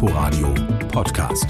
Inforadio 0.00 0.54
Podcast. 0.92 1.48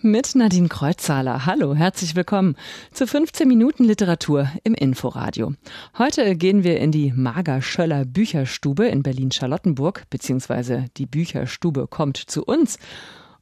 Mit 0.00 0.34
Nadine 0.34 0.68
Kreuzzahler. 0.68 1.44
Hallo, 1.44 1.74
herzlich 1.74 2.16
willkommen 2.16 2.56
zu 2.94 3.06
15 3.06 3.46
Minuten 3.46 3.84
Literatur 3.84 4.50
im 4.64 4.72
Inforadio. 4.72 5.52
Heute 5.98 6.34
gehen 6.34 6.64
wir 6.64 6.80
in 6.80 6.92
die 6.92 7.12
Mager-Schöller 7.12 8.06
Bücherstube 8.06 8.86
in 8.86 9.02
Berlin-Charlottenburg, 9.02 10.04
beziehungsweise 10.08 10.86
die 10.96 11.04
Bücherstube 11.04 11.86
kommt 11.86 12.16
zu 12.16 12.42
uns. 12.42 12.78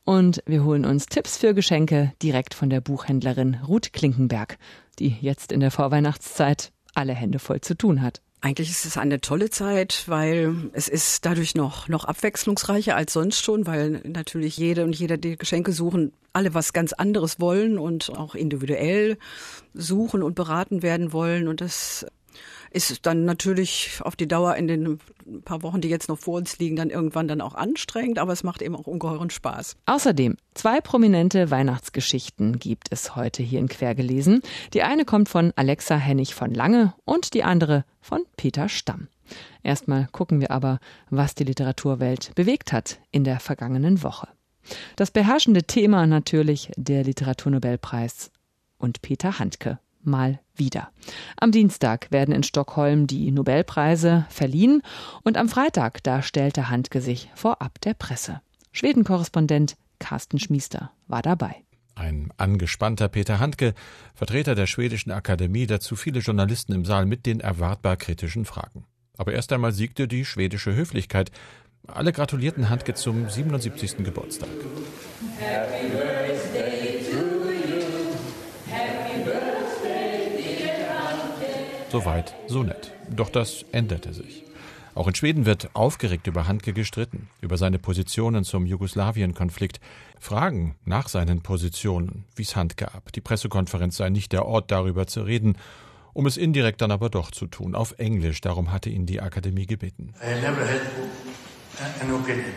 Und 0.05 0.43
wir 0.45 0.65
holen 0.65 0.85
uns 0.85 1.07
Tipps 1.07 1.37
für 1.39 1.55
Geschenke 1.55 2.15
direkt 2.21 2.53
von 2.53 2.69
der 2.69 2.81
Buchhändlerin 2.81 3.59
Ruth 3.69 3.93
Klinkenberg, 3.93 4.59
die 4.99 5.17
jetzt 5.21 5.53
in 5.53 5.61
der 5.61 5.71
Vorweihnachtszeit 5.71 6.73
alle 6.95 7.15
Hände 7.15 7.39
voll 7.39 7.61
zu 7.61 7.77
tun 7.77 8.03
hat. 8.03 8.23
Eigentlich 8.47 8.71
ist 8.71 8.85
es 8.85 8.97
eine 8.97 9.21
tolle 9.21 9.51
Zeit, 9.51 10.05
weil 10.07 10.71
es 10.73 10.87
ist 10.87 11.27
dadurch 11.27 11.57
noch, 11.57 11.89
noch 11.89 12.05
abwechslungsreicher 12.05 12.95
als 12.95 13.13
sonst 13.13 13.45
schon, 13.45 13.67
weil 13.67 14.01
natürlich 14.05 14.57
jede 14.57 14.85
und 14.85 14.95
jeder, 14.95 15.17
die 15.17 15.37
Geschenke 15.37 15.73
suchen, 15.73 16.13
alle 16.33 16.55
was 16.55 16.73
ganz 16.73 16.93
anderes 16.93 17.41
wollen 17.41 17.77
und 17.77 18.17
auch 18.17 18.37
individuell 18.37 19.19
suchen 19.75 20.23
und 20.23 20.37
beraten 20.37 20.85
werden 20.85 21.13
wollen. 21.13 21.49
Und 21.49 21.61
das 21.61 22.07
ist 22.77 23.07
dann 23.07 23.25
natürlich 23.25 24.01
auf 24.03 24.17
die 24.17 24.29
Dauer 24.29 24.57
in 24.57 24.69
den 24.69 24.99
paar 25.45 25.63
Wochen, 25.63 25.81
die 25.81 25.89
jetzt 25.89 26.09
noch 26.09 26.19
vor 26.19 26.37
uns 26.37 26.59
liegen, 26.59 26.77
dann 26.77 26.91
irgendwann 26.91 27.27
dann 27.27 27.41
auch 27.41 27.55
anstrengend, 27.55 28.19
aber 28.19 28.33
es 28.33 28.43
macht 28.43 28.61
eben 28.61 28.77
auch 28.77 28.87
ungeheuren 28.87 29.31
Spaß. 29.31 29.77
Außerdem, 29.87 30.37
zwei 30.55 30.81
prominente 30.81 31.51
Weihnachtsgeschichten 31.51 32.59
gibt 32.59 32.89
es 32.91 33.17
heute 33.17 33.43
hier 33.43 33.61
in 33.61 33.69
Quergelesen. 33.69 34.43
Die 34.75 34.83
eine 34.83 35.05
kommt 35.05 35.29
von 35.29 35.53
Alexa 35.57 35.97
Hennig 35.97 36.35
von 36.35 36.53
Lange 36.53 36.95
und 37.05 37.35
die 37.35 37.45
andere 37.45 37.85
von 38.01 38.23
Peter 38.37 38.69
Stamm. 38.69 39.09
Erstmal 39.63 40.07
gucken 40.13 40.41
wir 40.41 40.51
aber, 40.51 40.79
was 41.11 41.35
die 41.35 41.45
Literaturwelt 41.45 42.33
bewegt 42.35 42.73
hat 42.73 43.01
in 43.11 43.25
der 43.25 43.41
vergangenen 43.41 44.03
Woche. 44.03 44.29
Das 44.97 45.11
beherrschende 45.11 45.65
Thema 45.65 46.07
natürlich 46.07 46.71
der 46.77 47.05
Literaturnobelpreis 47.05 48.31
und 48.79 49.01
Peter 49.03 49.39
Handke 49.39 49.79
mal 50.07 50.41
wieder. 50.55 50.91
Am 51.37 51.53
Dienstag 51.53 52.11
werden 52.11 52.35
in 52.35 52.43
Stockholm 52.43 53.07
die 53.07 53.31
Nobelpreise 53.31 54.27
verliehen 54.29 54.83
und 55.23 55.37
am 55.37 55.49
Freitag, 55.49 56.03
da 56.03 56.23
stellte 56.23 56.71
Handke 56.71 57.01
sich 57.01 57.31
vorab 57.35 57.81
der 57.83 57.95
Presse. 57.95 58.41
Schweden-Korrespondent 58.73 59.77
Carsten 59.99 60.39
Schmiester 60.39 60.91
war 61.09 61.23
dabei. 61.23 61.57
Ein 61.95 62.31
angespannter 62.37 63.09
Peter 63.09 63.41
Handke, 63.41 63.75
Vertreter 64.15 64.55
der 64.55 64.67
schwedischen 64.67 65.11
Akademie, 65.11 65.67
dazu 65.67 65.97
viele 65.97 66.21
Journalisten 66.21 66.73
im 66.73 66.85
Saal 66.85 67.07
mit 67.07 67.25
den 67.25 67.41
erwartbar 67.41 67.97
kritischen 67.97 68.45
Fragen. 68.45 68.85
Aber 69.17 69.33
erst 69.33 69.53
einmal 69.53 69.73
siegte 69.73 70.07
die 70.07 70.27
schwedische 70.27 70.75
Höflichkeit. 70.75 71.31
Alle 71.87 72.13
gratulierten 72.13 72.69
Handke 72.69 72.93
zum 72.95 73.31
77. 73.31 74.05
Geburtstag. 74.05 74.51
Happy 75.39 75.89
birthday 75.89 76.76
Soweit, 81.97 82.35
so 82.47 82.63
nett. 82.63 82.93
Doch 83.09 83.31
das 83.31 83.65
änderte 83.73 84.13
sich. 84.13 84.45
Auch 84.95 85.09
in 85.09 85.15
Schweden 85.15 85.47
wird 85.47 85.71
aufgeregt 85.73 86.27
über 86.27 86.47
Handke 86.47 86.75
gestritten, 86.75 87.31
über 87.41 87.57
seine 87.57 87.79
Positionen 87.79 88.45
zum 88.45 88.67
Jugoslawien-Konflikt. 88.67 89.81
Fragen 90.21 90.77
nach 90.85 91.09
seinen 91.09 91.41
Positionen 91.41 92.27
wies 92.35 92.55
Handke 92.55 92.93
ab. 92.93 93.13
Die 93.15 93.23
Pressekonferenz 93.23 93.97
sei 93.97 94.11
nicht 94.11 94.33
der 94.35 94.45
Ort, 94.45 94.71
darüber 94.73 95.07
zu 95.07 95.23
reden, 95.23 95.57
um 96.13 96.27
es 96.27 96.37
indirekt 96.37 96.83
dann 96.83 96.91
aber 96.91 97.09
doch 97.09 97.31
zu 97.31 97.47
tun, 97.47 97.75
auf 97.75 97.95
Englisch. 97.97 98.43
Darum 98.43 98.73
hatte 98.73 98.91
ihn 98.91 99.07
die 99.07 99.23
Akademie 99.23 99.65
gebeten. 99.65 100.13
I 100.23 100.39
never 100.43 100.69
had 100.69 100.83
an 102.03 102.13
opinion. 102.13 102.53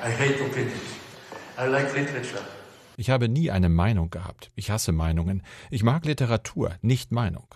I 0.00 0.12
hate 0.12 0.40
opinions. 0.44 0.78
I 1.58 1.66
like 1.68 1.92
literature. 1.92 2.44
Ich 2.96 3.10
habe 3.10 3.28
nie 3.28 3.50
eine 3.50 3.68
Meinung 3.68 4.10
gehabt. 4.10 4.52
Ich 4.54 4.70
hasse 4.70 4.92
Meinungen. 4.92 5.42
Ich 5.72 5.82
mag 5.82 6.04
Literatur, 6.04 6.76
nicht 6.82 7.10
Meinung. 7.10 7.48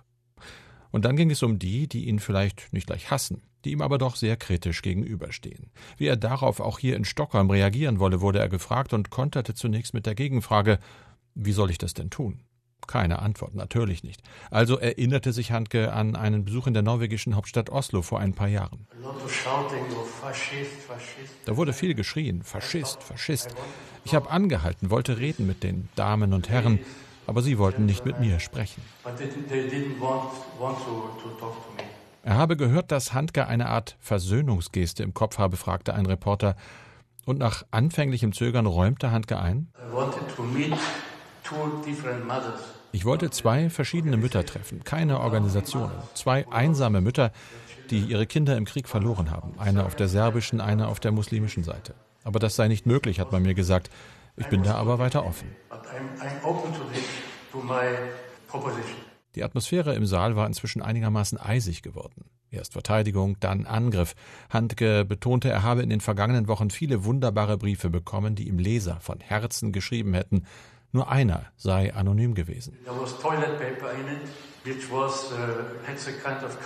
Und 0.90 1.04
dann 1.04 1.16
ging 1.16 1.30
es 1.30 1.42
um 1.42 1.58
die, 1.58 1.88
die 1.88 2.08
ihn 2.08 2.18
vielleicht 2.18 2.72
nicht 2.72 2.86
gleich 2.86 3.10
hassen, 3.10 3.42
die 3.64 3.72
ihm 3.72 3.82
aber 3.82 3.98
doch 3.98 4.16
sehr 4.16 4.36
kritisch 4.36 4.82
gegenüberstehen. 4.82 5.70
Wie 5.96 6.06
er 6.06 6.16
darauf 6.16 6.60
auch 6.60 6.78
hier 6.78 6.96
in 6.96 7.04
Stockholm 7.04 7.50
reagieren 7.50 7.98
wolle, 7.98 8.20
wurde 8.20 8.38
er 8.38 8.48
gefragt 8.48 8.92
und 8.92 9.10
konterte 9.10 9.54
zunächst 9.54 9.94
mit 9.94 10.06
der 10.06 10.14
Gegenfrage 10.14 10.78
Wie 11.34 11.52
soll 11.52 11.70
ich 11.70 11.78
das 11.78 11.94
denn 11.94 12.10
tun? 12.10 12.40
Keine 12.86 13.18
Antwort, 13.18 13.54
natürlich 13.54 14.02
nicht. 14.02 14.22
Also 14.50 14.78
erinnerte 14.78 15.32
sich 15.32 15.52
Handke 15.52 15.92
an 15.92 16.16
einen 16.16 16.44
Besuch 16.44 16.66
in 16.66 16.74
der 16.74 16.82
norwegischen 16.82 17.36
Hauptstadt 17.36 17.68
Oslo 17.70 18.00
vor 18.02 18.20
ein 18.20 18.32
paar 18.32 18.48
Jahren. 18.48 18.86
Da 21.44 21.56
wurde 21.56 21.72
viel 21.72 21.94
geschrien, 21.94 22.42
Faschist, 22.42 23.02
Faschist. 23.02 23.54
Ich 24.04 24.14
habe 24.14 24.30
angehalten, 24.30 24.90
wollte 24.90 25.18
reden 25.18 25.46
mit 25.46 25.64
den 25.64 25.88
Damen 25.96 26.32
und 26.32 26.48
Herren, 26.48 26.78
aber 27.28 27.42
sie 27.42 27.58
wollten 27.58 27.84
nicht 27.84 28.06
mit 28.06 28.18
mir 28.20 28.40
sprechen. 28.40 28.82
Er 32.24 32.36
habe 32.36 32.56
gehört, 32.56 32.90
dass 32.90 33.12
Handke 33.12 33.46
eine 33.46 33.68
Art 33.68 33.96
Versöhnungsgeste 34.00 35.02
im 35.02 35.12
Kopf 35.12 35.36
habe, 35.36 35.58
fragte 35.58 35.94
ein 35.94 36.06
Reporter. 36.06 36.56
Und 37.26 37.38
nach 37.38 37.64
anfänglichem 37.70 38.32
Zögern 38.32 38.64
räumte 38.64 39.10
Handke 39.10 39.38
ein. 39.38 39.68
Ich 42.92 43.04
wollte 43.04 43.30
zwei 43.30 43.68
verschiedene 43.68 44.16
Mütter 44.16 44.46
treffen, 44.46 44.82
keine 44.84 45.20
Organisationen. 45.20 45.92
Zwei 46.14 46.50
einsame 46.50 47.02
Mütter, 47.02 47.30
die 47.90 48.00
ihre 48.00 48.26
Kinder 48.26 48.56
im 48.56 48.64
Krieg 48.64 48.88
verloren 48.88 49.30
haben. 49.30 49.52
Eine 49.58 49.84
auf 49.84 49.94
der 49.94 50.08
serbischen, 50.08 50.62
eine 50.62 50.88
auf 50.88 50.98
der 50.98 51.12
muslimischen 51.12 51.62
Seite. 51.62 51.94
Aber 52.24 52.38
das 52.38 52.56
sei 52.56 52.68
nicht 52.68 52.86
möglich, 52.86 53.20
hat 53.20 53.32
man 53.32 53.42
mir 53.42 53.54
gesagt. 53.54 53.90
Ich 54.38 54.46
bin 54.46 54.62
da 54.62 54.74
aber 54.74 54.98
weiter 54.98 55.24
offen. 55.24 55.54
Die 59.34 59.44
Atmosphäre 59.44 59.94
im 59.94 60.06
Saal 60.06 60.36
war 60.36 60.46
inzwischen 60.46 60.82
einigermaßen 60.82 61.38
eisig 61.38 61.82
geworden. 61.82 62.24
Erst 62.50 62.72
Verteidigung, 62.72 63.36
dann 63.40 63.66
Angriff. 63.66 64.14
Handke 64.48 65.04
betonte, 65.04 65.50
er 65.50 65.62
habe 65.62 65.82
in 65.82 65.90
den 65.90 66.00
vergangenen 66.00 66.48
Wochen 66.48 66.70
viele 66.70 67.04
wunderbare 67.04 67.58
Briefe 67.58 67.90
bekommen, 67.90 68.36
die 68.36 68.48
ihm 68.48 68.58
Leser 68.58 69.00
von 69.00 69.20
Herzen 69.20 69.72
geschrieben 69.72 70.14
hätten. 70.14 70.44
Nur 70.92 71.10
einer 71.10 71.44
sei 71.56 71.92
anonym 71.94 72.34
gewesen. 72.34 72.78
There 72.84 72.98
was 72.98 73.18
toilet 73.20 73.58
paper 73.58 73.92
in 73.92 74.08
it, 74.08 74.28
which 74.64 74.90
was, 74.90 75.30
uh, 75.32 75.36
had 75.86 75.98
kind 76.24 76.42
of 76.42 76.56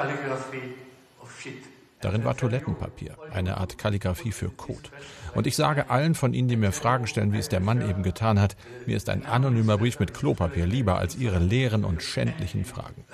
of 1.21 1.41
shit. 1.41 1.72
Darin 2.03 2.25
war 2.25 2.37
Toilettenpapier, 2.37 3.17
eine 3.33 3.59
Art 3.59 3.79
Kalligraphie 3.79 4.33
für 4.33 4.51
Kot. 4.51 4.91
Und 5.35 5.47
ich 5.47 5.55
sage 5.55 5.89
allen 5.89 6.17
von 6.17 6.35
Ihnen, 6.35 6.49
die 6.49 6.57
mir 6.57 6.73
Fragen 6.73 7.07
stellen, 7.07 7.33
wie 7.33 7.39
es 7.39 7.49
der 7.49 7.61
Mann 7.61 7.89
eben 7.89 8.03
getan 8.03 8.41
hat, 8.41 8.57
mir 8.87 8.97
ist 8.97 9.09
ein 9.09 9.25
anonymer 9.25 9.79
Brief 9.79 10.01
mit 10.01 10.13
Klopapier 10.13 10.67
lieber 10.67 10.99
als 10.99 11.17
Ihre 11.17 11.39
leeren 11.39 11.85
und 11.85 12.03
schändlichen 12.03 12.65
Fragen. 12.65 13.05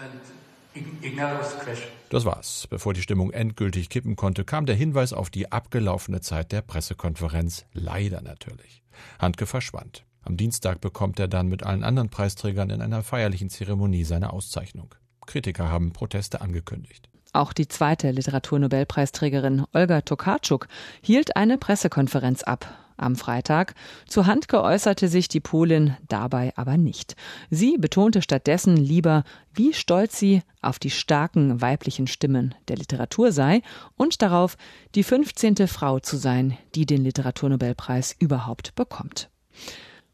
Das 2.09 2.25
war's. 2.25 2.67
Bevor 2.71 2.95
die 2.95 3.03
Stimmung 3.03 3.31
endgültig 3.31 3.91
kippen 3.91 4.17
konnte, 4.17 4.45
kam 4.45 4.65
der 4.65 4.75
Hinweis 4.75 5.13
auf 5.13 5.29
die 5.29 5.53
abgelaufene 5.53 6.23
Zeit 6.23 6.53
der 6.53 6.63
Pressekonferenz. 6.63 7.67
Leider 7.75 8.23
natürlich. 8.23 8.83
Handke 9.19 9.47
verschwand. 9.47 10.05
Am 10.23 10.37
Dienstag 10.37 10.81
bekommt 10.81 11.19
er 11.21 11.29
dann 11.29 11.49
mit 11.49 11.63
allen 11.63 11.85
anderen 11.85 12.09
Preisträgern 12.09 12.71
in 12.71 12.81
einer 12.81 13.03
feierlichen 13.03 13.51
Zeremonie 13.51 14.05
seine 14.05 14.33
Auszeichnung. 14.33 14.95
Kritiker 15.27 15.71
haben 15.71 15.93
Proteste 15.93 16.41
angekündigt. 16.41 17.08
Auch 17.33 17.53
die 17.53 17.69
zweite 17.69 18.11
Literaturnobelpreisträgerin 18.11 19.65
Olga 19.73 20.01
Tokarczuk 20.01 20.69
hielt 21.03 21.37
eine 21.37 21.59
Pressekonferenz 21.59 22.43
ab 22.43 22.75
am 22.99 23.17
Freitag. 23.17 23.75
Zu 24.07 24.27
Handke 24.27 24.63
äußerte 24.63 25.09
sich 25.09 25.29
die 25.29 25.41
Polin 25.41 25.97
dabei 26.09 26.53
aber 26.57 26.77
nicht. 26.77 27.17
Sie 27.51 27.79
betonte 27.79 28.23
stattdessen 28.23 28.77
lieber, 28.77 29.25
wie 29.55 29.73
stolz 29.73 30.19
sie 30.19 30.43
auf 30.61 30.79
die 30.79 30.91
starken 30.91 31.61
weiblichen 31.61 32.07
Stimmen 32.07 32.55
der 32.69 32.77
Literatur 32.77 33.33
sei 33.33 33.63
und 33.97 34.21
darauf, 34.21 34.57
die 34.95 35.05
15. 35.05 35.69
Frau 35.69 36.01
zu 36.01 36.17
sein, 36.17 36.59
die 36.75 36.87
den 36.87 37.05
Literaturnobelpreis 37.05 38.15
überhaupt 38.19 38.75
bekommt. 38.75 39.31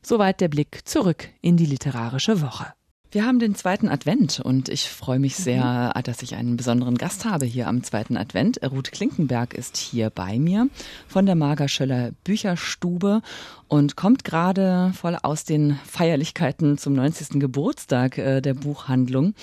Soweit 0.03 0.41
der 0.41 0.49
Blick 0.49 0.87
zurück 0.87 1.29
in 1.41 1.57
die 1.57 1.67
literarische 1.67 2.43
Woche. 2.43 2.75
Wir 3.15 3.25
haben 3.25 3.39
den 3.39 3.55
zweiten 3.55 3.89
Advent 3.89 4.41
und 4.41 4.69
ich 4.69 4.91
freue 4.91 5.21
mich 5.21 5.37
sehr, 5.37 5.93
mhm. 5.95 6.03
dass 6.03 6.21
ich 6.23 6.35
einen 6.35 6.57
besonderen 6.57 6.99
Gast 6.99 7.25
habe 7.25 7.47
hier 7.47 7.69
am 7.69 7.85
zweiten 7.85 8.17
Advent. 8.17 8.61
Ruth 8.69 8.91
Klinkenberg 8.91 9.55
ist 9.55 9.77
hier 9.77 10.11
bei 10.11 10.41
mir 10.41 10.69
von 11.07 11.25
der 11.25 11.37
Marga 11.37 11.69
Schöller 11.69 12.11
Bücherstube 12.25 13.23
und 13.69 13.95
kommt 13.95 14.25
gerade 14.25 14.93
voll 14.97 15.17
aus 15.23 15.45
den 15.45 15.79
Feierlichkeiten 15.87 16.77
zum 16.77 16.95
90. 16.95 17.39
Geburtstag 17.39 18.19
äh, 18.19 18.41
der 18.41 18.55
Buchhandlung. 18.55 19.35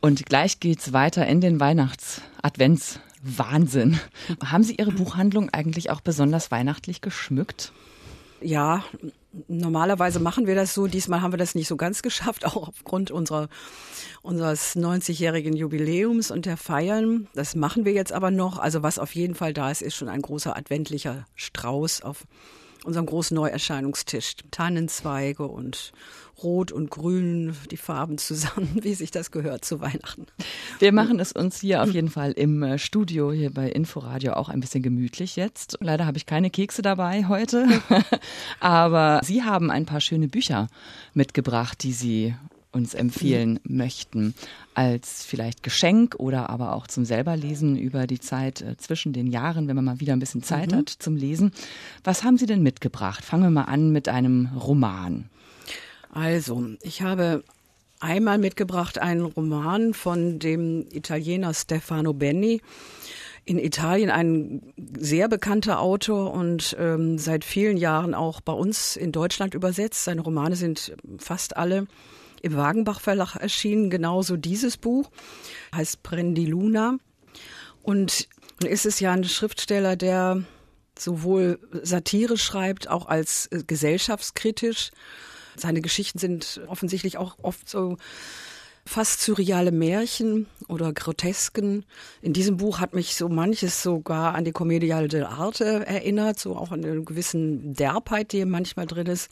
Und 0.00 0.26
gleich 0.26 0.58
geht's 0.58 0.92
weiter 0.92 1.24
in 1.24 1.40
den 1.40 1.60
Weihnachts-Advents. 1.60 2.98
Wahnsinn. 3.22 4.00
Haben 4.44 4.64
Sie 4.64 4.74
Ihre 4.74 4.90
Buchhandlung 4.90 5.50
eigentlich 5.50 5.88
auch 5.90 6.00
besonders 6.00 6.50
weihnachtlich 6.50 7.00
geschmückt? 7.00 7.70
Ja, 8.40 8.84
normalerweise 9.48 10.20
machen 10.20 10.46
wir 10.46 10.54
das 10.54 10.74
so. 10.74 10.86
Diesmal 10.86 11.22
haben 11.22 11.32
wir 11.32 11.38
das 11.38 11.54
nicht 11.54 11.68
so 11.68 11.76
ganz 11.76 12.02
geschafft, 12.02 12.44
auch 12.44 12.68
aufgrund 12.68 13.10
unserer 13.10 13.48
unseres 14.22 14.74
90-jährigen 14.76 15.54
Jubiläums 15.54 16.30
und 16.30 16.46
der 16.46 16.56
Feiern. 16.56 17.28
Das 17.34 17.54
machen 17.54 17.84
wir 17.84 17.92
jetzt 17.92 18.12
aber 18.12 18.30
noch. 18.30 18.58
Also 18.58 18.82
was 18.82 18.98
auf 18.98 19.14
jeden 19.14 19.34
Fall 19.34 19.52
da 19.52 19.70
ist, 19.70 19.82
ist 19.82 19.94
schon 19.94 20.08
ein 20.08 20.22
großer 20.22 20.56
adventlicher 20.56 21.26
Strauß 21.34 22.02
auf 22.02 22.24
unserem 22.84 23.06
großen 23.06 23.34
Neuerscheinungstisch. 23.34 24.36
Tannenzweige 24.50 25.44
und 25.44 25.92
Rot 26.42 26.72
und 26.72 26.90
Grün, 26.90 27.54
die 27.70 27.76
Farben 27.76 28.18
zusammen, 28.18 28.78
wie 28.82 28.94
sich 28.94 29.10
das 29.10 29.30
gehört 29.30 29.64
zu 29.64 29.80
Weihnachten. 29.80 30.26
Wir 30.78 30.92
machen 30.92 31.20
es 31.20 31.32
uns 31.32 31.60
hier 31.60 31.82
auf 31.82 31.90
jeden 31.90 32.10
Fall 32.10 32.32
im 32.32 32.62
äh, 32.62 32.78
Studio 32.78 33.32
hier 33.32 33.52
bei 33.52 33.68
Inforadio 33.68 34.34
auch 34.34 34.48
ein 34.48 34.60
bisschen 34.60 34.82
gemütlich 34.82 35.36
jetzt. 35.36 35.78
Leider 35.80 36.06
habe 36.06 36.16
ich 36.16 36.26
keine 36.26 36.50
Kekse 36.50 36.82
dabei 36.82 37.26
heute, 37.28 37.66
aber 38.60 39.20
Sie 39.22 39.42
haben 39.42 39.70
ein 39.70 39.86
paar 39.86 40.00
schöne 40.00 40.28
Bücher 40.28 40.68
mitgebracht, 41.12 41.82
die 41.82 41.92
Sie 41.92 42.34
uns 42.74 42.94
empfehlen 42.94 43.60
möchten 43.64 44.34
als 44.74 45.24
vielleicht 45.24 45.62
Geschenk 45.62 46.16
oder 46.18 46.50
aber 46.50 46.74
auch 46.74 46.86
zum 46.86 47.04
selberlesen 47.04 47.76
über 47.76 48.06
die 48.06 48.20
Zeit 48.20 48.60
äh, 48.60 48.76
zwischen 48.76 49.12
den 49.12 49.28
Jahren, 49.28 49.68
wenn 49.68 49.76
man 49.76 49.84
mal 49.84 50.00
wieder 50.00 50.12
ein 50.12 50.18
bisschen 50.18 50.42
Zeit 50.42 50.72
mhm. 50.72 50.76
hat 50.76 50.88
zum 50.88 51.16
Lesen. 51.16 51.52
Was 52.02 52.24
haben 52.24 52.38
Sie 52.38 52.46
denn 52.46 52.62
mitgebracht? 52.62 53.24
Fangen 53.24 53.44
wir 53.44 53.50
mal 53.50 53.62
an 53.62 53.90
mit 53.90 54.08
einem 54.08 54.48
Roman. 54.56 55.30
Also, 56.12 56.64
ich 56.82 57.02
habe 57.02 57.42
einmal 58.00 58.38
mitgebracht 58.38 58.98
einen 58.98 59.24
Roman 59.24 59.94
von 59.94 60.38
dem 60.38 60.86
Italiener 60.90 61.54
Stefano 61.54 62.12
Benni. 62.12 62.60
In 63.46 63.58
Italien 63.58 64.10
ein 64.10 64.62
sehr 64.96 65.28
bekannter 65.28 65.80
Autor 65.80 66.32
und 66.32 66.74
ähm, 66.78 67.18
seit 67.18 67.44
vielen 67.44 67.76
Jahren 67.76 68.14
auch 68.14 68.40
bei 68.40 68.54
uns 68.54 68.96
in 68.96 69.12
Deutschland 69.12 69.54
übersetzt. 69.54 70.04
Seine 70.04 70.22
Romane 70.22 70.56
sind 70.56 70.96
fast 71.18 71.56
alle 71.56 71.86
im 72.44 72.56
Wagenbach 72.56 73.00
Verlag 73.00 73.36
erschienen. 73.36 73.88
Genauso 73.88 74.36
dieses 74.36 74.76
Buch 74.76 75.10
heißt 75.74 76.02
Prendi 76.02 76.44
Luna. 76.44 76.98
Und 77.82 78.28
ist 78.64 78.86
es 78.86 79.00
ja 79.00 79.12
ein 79.12 79.24
Schriftsteller, 79.24 79.96
der 79.96 80.44
sowohl 80.98 81.58
Satire 81.82 82.36
schreibt, 82.36 82.88
auch 82.88 83.06
als 83.06 83.46
äh, 83.46 83.62
gesellschaftskritisch. 83.66 84.90
Seine 85.56 85.80
Geschichten 85.80 86.18
sind 86.18 86.60
offensichtlich 86.68 87.16
auch 87.16 87.36
oft 87.42 87.68
so 87.68 87.96
fast 88.86 89.22
surreale 89.22 89.72
Märchen 89.72 90.46
oder 90.68 90.92
Grotesken. 90.92 91.86
In 92.20 92.34
diesem 92.34 92.58
Buch 92.58 92.80
hat 92.80 92.94
mich 92.94 93.16
so 93.16 93.30
manches 93.30 93.82
sogar 93.82 94.34
an 94.34 94.44
die 94.44 94.52
Commedia 94.52 94.98
dell'arte 94.98 95.86
erinnert, 95.86 96.38
so 96.38 96.56
auch 96.56 96.70
an 96.70 96.84
eine 96.84 97.02
gewissen 97.02 97.72
Derbheit, 97.72 98.32
die 98.32 98.44
manchmal 98.44 98.86
drin 98.86 99.06
ist. 99.06 99.30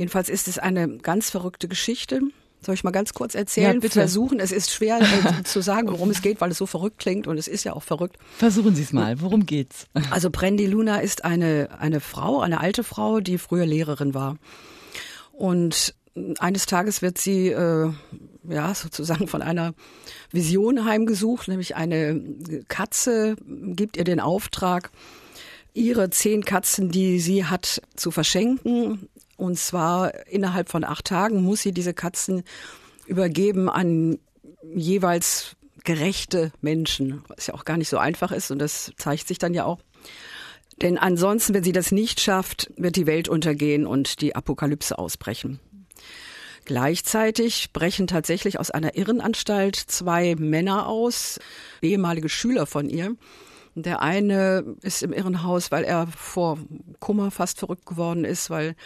Jedenfalls 0.00 0.30
ist 0.30 0.48
es 0.48 0.58
eine 0.58 0.96
ganz 0.96 1.28
verrückte 1.28 1.68
Geschichte. 1.68 2.22
Soll 2.62 2.74
ich 2.74 2.84
mal 2.84 2.90
ganz 2.90 3.12
kurz 3.12 3.34
erzählen? 3.34 3.74
Ja, 3.74 3.80
bitte. 3.80 4.00
Versuchen. 4.00 4.40
Es 4.40 4.50
ist 4.50 4.70
schwer 4.70 4.98
äh, 4.98 5.42
zu 5.44 5.60
sagen, 5.60 5.90
worum 5.90 6.08
es 6.08 6.22
geht, 6.22 6.40
weil 6.40 6.50
es 6.50 6.56
so 6.56 6.64
verrückt 6.64 7.00
klingt 7.00 7.26
und 7.26 7.36
es 7.36 7.46
ist 7.46 7.64
ja 7.64 7.74
auch 7.74 7.82
verrückt. 7.82 8.16
Versuchen 8.38 8.74
Sie 8.74 8.80
es 8.80 8.94
mal. 8.94 9.20
Worum 9.20 9.44
geht's? 9.44 9.88
Also 10.10 10.30
Prendi 10.30 10.64
Luna 10.64 11.00
ist 11.00 11.26
eine, 11.26 11.68
eine 11.78 12.00
Frau, 12.00 12.40
eine 12.40 12.60
alte 12.60 12.82
Frau, 12.82 13.20
die 13.20 13.36
früher 13.36 13.66
Lehrerin 13.66 14.14
war. 14.14 14.38
Und 15.32 15.94
eines 16.38 16.64
Tages 16.64 17.02
wird 17.02 17.18
sie 17.18 17.48
äh, 17.48 17.92
ja 18.48 18.74
sozusagen 18.74 19.28
von 19.28 19.42
einer 19.42 19.74
Vision 20.32 20.86
heimgesucht, 20.86 21.46
nämlich 21.46 21.76
eine 21.76 22.22
Katze 22.68 23.36
gibt 23.46 23.98
ihr 23.98 24.04
den 24.04 24.18
Auftrag, 24.18 24.92
ihre 25.74 26.08
zehn 26.08 26.42
Katzen, 26.42 26.90
die 26.90 27.20
sie 27.20 27.44
hat, 27.44 27.82
zu 27.96 28.10
verschenken. 28.10 29.10
Und 29.40 29.58
zwar 29.58 30.26
innerhalb 30.26 30.68
von 30.68 30.84
acht 30.84 31.06
Tagen 31.06 31.42
muss 31.42 31.62
sie 31.62 31.72
diese 31.72 31.94
Katzen 31.94 32.42
übergeben 33.06 33.70
an 33.70 34.18
jeweils 34.74 35.56
gerechte 35.82 36.52
Menschen, 36.60 37.24
was 37.28 37.46
ja 37.46 37.54
auch 37.54 37.64
gar 37.64 37.78
nicht 37.78 37.88
so 37.88 37.96
einfach 37.96 38.32
ist 38.32 38.50
und 38.50 38.58
das 38.58 38.92
zeigt 38.98 39.26
sich 39.26 39.38
dann 39.38 39.54
ja 39.54 39.64
auch. 39.64 39.78
Denn 40.82 40.98
ansonsten, 40.98 41.54
wenn 41.54 41.64
sie 41.64 41.72
das 41.72 41.90
nicht 41.90 42.20
schafft, 42.20 42.70
wird 42.76 42.96
die 42.96 43.06
Welt 43.06 43.30
untergehen 43.30 43.86
und 43.86 44.20
die 44.20 44.36
Apokalypse 44.36 44.98
ausbrechen. 44.98 45.58
Gleichzeitig 46.66 47.72
brechen 47.72 48.06
tatsächlich 48.06 48.60
aus 48.60 48.70
einer 48.70 48.94
Irrenanstalt 48.94 49.76
zwei 49.76 50.34
Männer 50.36 50.86
aus, 50.86 51.40
ehemalige 51.80 52.28
Schüler 52.28 52.66
von 52.66 52.90
ihr. 52.90 53.16
Der 53.74 54.02
eine 54.02 54.76
ist 54.82 55.02
im 55.02 55.14
Irrenhaus, 55.14 55.70
weil 55.70 55.84
er 55.84 56.08
vor 56.08 56.58
Kummer 56.98 57.30
fast 57.30 57.58
verrückt 57.58 57.86
geworden 57.86 58.26
ist, 58.26 58.50
weil 58.50 58.76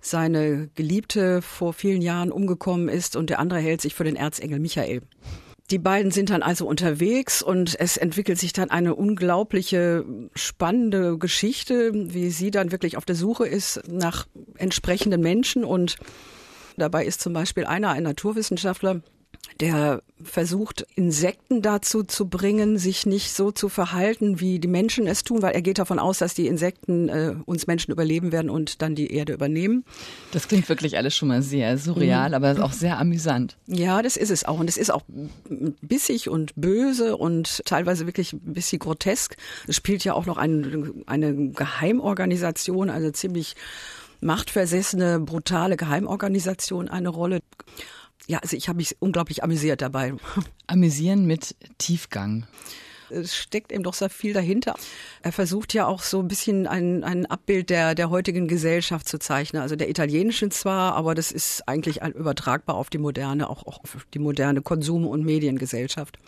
seine 0.00 0.68
Geliebte 0.74 1.42
vor 1.42 1.72
vielen 1.72 2.02
Jahren 2.02 2.32
umgekommen 2.32 2.88
ist 2.88 3.16
und 3.16 3.30
der 3.30 3.38
andere 3.38 3.60
hält 3.60 3.80
sich 3.80 3.94
für 3.94 4.04
den 4.04 4.16
Erzengel 4.16 4.58
Michael. 4.58 5.02
Die 5.70 5.78
beiden 5.78 6.12
sind 6.12 6.30
dann 6.30 6.42
also 6.42 6.64
unterwegs 6.66 7.42
und 7.42 7.78
es 7.80 7.96
entwickelt 7.96 8.38
sich 8.38 8.52
dann 8.52 8.70
eine 8.70 8.94
unglaubliche 8.94 10.04
spannende 10.34 11.18
Geschichte, 11.18 11.90
wie 11.92 12.30
sie 12.30 12.52
dann 12.52 12.70
wirklich 12.70 12.96
auf 12.96 13.04
der 13.04 13.16
Suche 13.16 13.48
ist 13.48 13.82
nach 13.88 14.28
entsprechenden 14.56 15.20
Menschen 15.20 15.64
und 15.64 15.96
dabei 16.76 17.04
ist 17.04 17.20
zum 17.20 17.32
Beispiel 17.32 17.64
einer, 17.64 17.90
ein 17.90 18.04
Naturwissenschaftler, 18.04 19.00
der 19.60 20.02
versucht, 20.22 20.86
Insekten 20.94 21.62
dazu 21.62 22.02
zu 22.02 22.28
bringen, 22.28 22.78
sich 22.78 23.06
nicht 23.06 23.32
so 23.32 23.50
zu 23.50 23.68
verhalten, 23.68 24.40
wie 24.40 24.58
die 24.58 24.68
Menschen 24.68 25.06
es 25.06 25.24
tun, 25.24 25.42
weil 25.42 25.54
er 25.54 25.62
geht 25.62 25.78
davon 25.78 25.98
aus, 25.98 26.18
dass 26.18 26.34
die 26.34 26.46
Insekten 26.46 27.08
äh, 27.08 27.34
uns 27.44 27.66
Menschen 27.66 27.92
überleben 27.92 28.32
werden 28.32 28.50
und 28.50 28.82
dann 28.82 28.94
die 28.94 29.12
Erde 29.12 29.34
übernehmen. 29.34 29.84
Das 30.32 30.48
klingt 30.48 30.68
wirklich 30.68 30.96
alles 30.96 31.14
schon 31.14 31.28
mal 31.28 31.42
sehr 31.42 31.76
surreal, 31.78 32.30
mhm. 32.30 32.34
aber 32.34 32.64
auch 32.64 32.72
sehr 32.72 32.98
amüsant. 32.98 33.56
Ja, 33.66 34.02
das 34.02 34.16
ist 34.16 34.30
es 34.30 34.44
auch. 34.44 34.58
Und 34.58 34.68
es 34.68 34.76
ist 34.76 34.90
auch 34.90 35.02
bissig 35.80 36.28
und 36.28 36.52
böse 36.56 37.16
und 37.16 37.62
teilweise 37.66 38.06
wirklich 38.06 38.32
ein 38.32 38.54
bisschen 38.54 38.78
grotesk. 38.78 39.36
Es 39.66 39.76
spielt 39.76 40.04
ja 40.04 40.14
auch 40.14 40.26
noch 40.26 40.38
ein, 40.38 41.04
eine 41.06 41.50
Geheimorganisation, 41.50 42.90
also 42.90 43.10
ziemlich 43.10 43.54
machtversessene, 44.20 45.20
brutale 45.20 45.76
Geheimorganisation 45.76 46.88
eine 46.88 47.10
Rolle. 47.10 47.40
Ja, 48.26 48.38
also 48.38 48.56
ich 48.56 48.68
habe 48.68 48.78
mich 48.78 48.96
unglaublich 49.00 49.44
amüsiert 49.44 49.82
dabei. 49.82 50.14
Amüsieren 50.66 51.26
mit 51.26 51.54
Tiefgang. 51.78 52.46
Es 53.08 53.36
steckt 53.36 53.70
eben 53.70 53.84
doch 53.84 53.94
sehr 53.94 54.10
viel 54.10 54.32
dahinter. 54.32 54.74
Er 55.22 55.30
versucht 55.30 55.74
ja 55.74 55.86
auch 55.86 56.02
so 56.02 56.20
ein 56.20 56.26
bisschen 56.26 56.66
ein, 56.66 57.04
ein 57.04 57.26
Abbild 57.26 57.70
der, 57.70 57.94
der 57.94 58.10
heutigen 58.10 58.48
Gesellschaft 58.48 59.08
zu 59.08 59.18
zeichnen. 59.18 59.62
Also 59.62 59.76
der 59.76 59.88
italienischen 59.88 60.50
zwar, 60.50 60.94
aber 60.94 61.14
das 61.14 61.30
ist 61.30 61.68
eigentlich 61.68 62.02
übertragbar 62.02 62.76
auf 62.76 62.90
die 62.90 62.98
moderne, 62.98 63.48
auch, 63.48 63.64
auch 63.66 63.78
auf 63.84 64.06
die 64.12 64.18
moderne 64.18 64.60
Konsum- 64.60 65.06
und 65.06 65.24
Mediengesellschaft. 65.24 66.18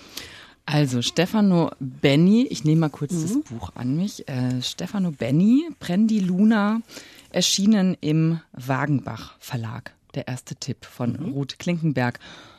Also 0.66 1.02
Stefano 1.02 1.70
Benni, 1.80 2.46
ich 2.48 2.62
nehme 2.62 2.82
mal 2.82 2.90
kurz 2.90 3.12
mhm. 3.12 3.22
das 3.22 3.40
Buch 3.40 3.70
an 3.74 3.96
mich. 3.96 4.28
Äh, 4.28 4.62
Stefano 4.62 5.10
Benni, 5.10 5.68
Prendi 5.80 6.20
Luna, 6.20 6.82
erschienen 7.30 7.96
im 8.00 8.40
Wagenbach 8.52 9.36
Verlag 9.40 9.97
der 10.14 10.28
erste 10.28 10.56
Tipp 10.56 10.84
von 10.84 11.12
mhm. 11.12 11.32
Ruth 11.32 11.58
Klinkenberg. 11.58 12.18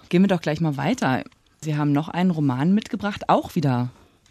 Gehen 0.10 0.24
wir 0.24 0.28
doch 0.28 0.42
gleich 0.42 0.62
mal 0.62 0.78
weiter. 0.78 1.24
Sie 1.62 1.76
haben 1.76 1.92
noch 1.92 2.08
einen 2.10 2.32
Roman 2.32 2.74
mitgebracht, 2.74 3.28
auch 3.28 3.56
wieder 3.56 3.90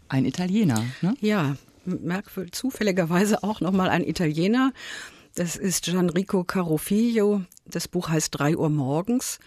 ein 0.09 0.25
Italiener. 0.25 0.85
Ne? 1.03 1.15
Ja, 1.21 1.57
merkwürdig, 1.85 2.53
zufälligerweise 2.53 3.43
auch 3.43 3.61
nochmal 3.61 3.91
ein 3.91 4.05
Italiener. 4.05 4.73
Das 5.35 5.57
ist 5.57 5.85
Gianrico 5.85 6.45
Carofiglio. 6.45 7.43
Das 7.67 7.87
Buch 7.89 8.09
heißt 8.09 8.31
Drei 8.37 8.57
Uhr 8.57 8.71
morgens 8.71 9.39